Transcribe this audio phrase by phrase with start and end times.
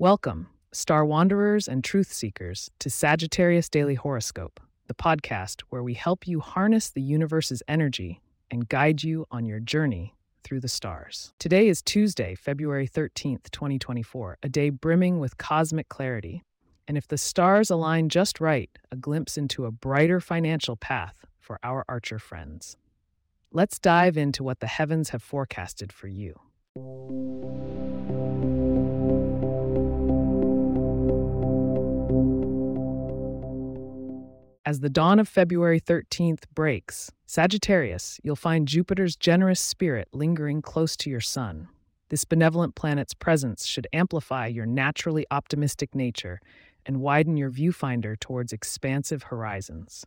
[0.00, 6.28] Welcome, Star Wanderers and Truth Seekers, to Sagittarius Daily Horoscope, the podcast where we help
[6.28, 10.14] you harness the universe's energy and guide you on your journey
[10.44, 11.32] through the stars.
[11.40, 16.44] Today is Tuesday, February 13th, 2024, a day brimming with cosmic clarity.
[16.86, 21.58] And if the stars align just right, a glimpse into a brighter financial path for
[21.64, 22.76] our archer friends.
[23.50, 26.38] Let's dive into what the heavens have forecasted for you.
[34.68, 40.94] As the dawn of February 13th breaks, Sagittarius, you'll find Jupiter's generous spirit lingering close
[40.98, 41.68] to your sun.
[42.10, 46.38] This benevolent planet's presence should amplify your naturally optimistic nature
[46.84, 50.04] and widen your viewfinder towards expansive horizons.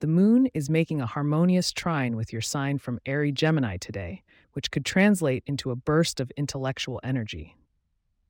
[0.00, 4.70] The moon is making a harmonious trine with your sign from Airy Gemini today, which
[4.70, 7.56] could translate into a burst of intellectual energy.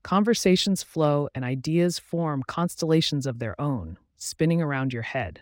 [0.04, 5.40] Conversations flow and ideas form constellations of their own, spinning around your head.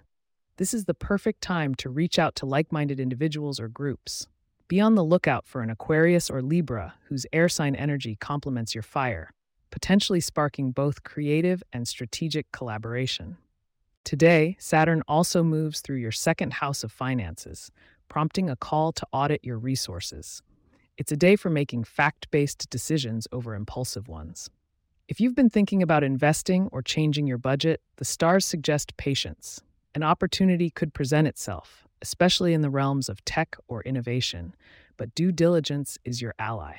[0.56, 4.28] This is the perfect time to reach out to like minded individuals or groups.
[4.68, 8.82] Be on the lookout for an Aquarius or Libra whose air sign energy complements your
[8.82, 9.30] fire,
[9.72, 13.36] potentially sparking both creative and strategic collaboration.
[14.04, 17.72] Today, Saturn also moves through your second house of finances,
[18.08, 20.40] prompting a call to audit your resources.
[20.96, 24.50] It's a day for making fact based decisions over impulsive ones.
[25.08, 29.60] If you've been thinking about investing or changing your budget, the stars suggest patience
[29.94, 34.54] an opportunity could present itself, especially in the realms of tech or innovation,
[34.96, 36.76] but due diligence is your ally.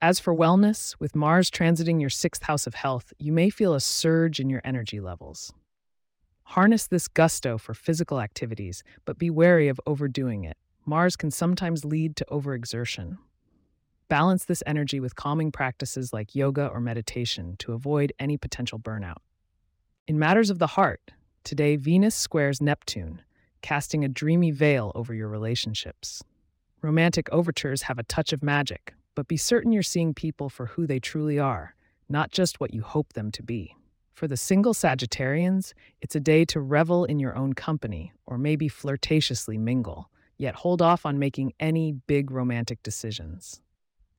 [0.00, 3.80] As for wellness, with Mars transiting your sixth house of health, you may feel a
[3.80, 5.52] surge in your energy levels.
[6.44, 10.56] Harness this gusto for physical activities, but be wary of overdoing it.
[10.86, 13.18] Mars can sometimes lead to overexertion.
[14.08, 19.18] Balance this energy with calming practices like yoga or meditation to avoid any potential burnout.
[20.06, 21.10] In matters of the heart,
[21.48, 23.22] Today, Venus squares Neptune,
[23.62, 26.22] casting a dreamy veil over your relationships.
[26.82, 30.86] Romantic overtures have a touch of magic, but be certain you're seeing people for who
[30.86, 31.74] they truly are,
[32.06, 33.74] not just what you hope them to be.
[34.12, 35.72] For the single Sagittarians,
[36.02, 40.82] it's a day to revel in your own company or maybe flirtatiously mingle, yet hold
[40.82, 43.62] off on making any big romantic decisions.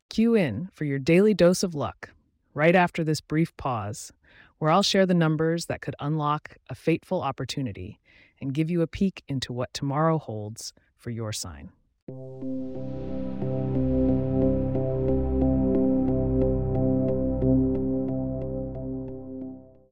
[0.10, 2.10] Cue in for your daily dose of luck
[2.56, 4.12] right after this brief pause
[4.60, 8.00] where I'll share the numbers that could unlock a fateful opportunity
[8.40, 11.72] and give you a peek into what tomorrow holds for your sign.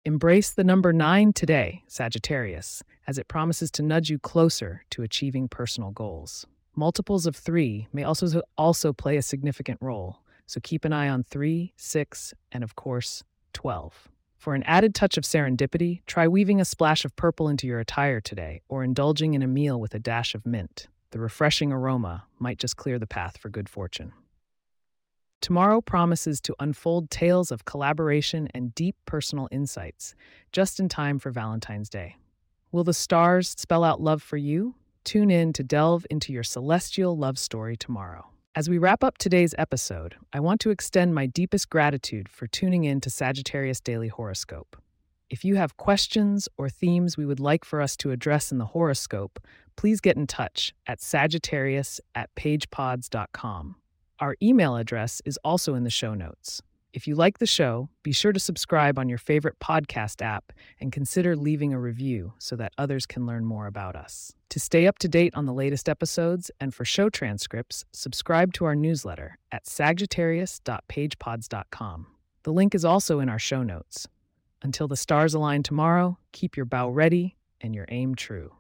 [0.05, 5.47] Embrace the number nine today, Sagittarius, as it promises to nudge you closer to achieving
[5.47, 6.45] personal goals.
[6.75, 11.23] Multiples of three may also, also play a significant role, so keep an eye on
[11.23, 13.23] three, six, and of course,
[13.53, 14.09] 12.
[14.38, 18.22] For an added touch of serendipity, try weaving a splash of purple into your attire
[18.22, 20.88] today or indulging in a meal with a dash of mint.
[21.12, 24.14] The refreshing aroma might just clear the path for good fortune.
[25.42, 30.16] Tomorrow promises to unfold tales of collaboration and deep personal insights,
[30.52, 32.18] just in time for Valentine's Day.
[32.72, 34.76] Will the stars spell out love for you?
[35.03, 38.30] Tune in to delve into your celestial love story tomorrow.
[38.57, 42.85] As we wrap up today's episode, I want to extend my deepest gratitude for tuning
[42.85, 44.75] in to Sagittarius Daily Horoscope.
[45.29, 48.66] If you have questions or themes we would like for us to address in the
[48.66, 49.40] horoscope,
[49.75, 53.75] please get in touch at sagittarius at pagepods.com.
[54.19, 56.63] Our email address is also in the show notes.
[56.94, 60.92] If you like the show, be sure to subscribe on your favorite podcast app and
[60.92, 64.34] consider leaving a review so that others can learn more about us.
[64.50, 68.66] To stay up to date on the latest episodes and for show transcripts, subscribe to
[68.66, 72.08] our newsletter at sagittarius.pagepods.com.
[72.44, 74.08] The link is also in our show notes.
[74.61, 78.53] Until the stars align tomorrow, keep your bow ready and your aim true.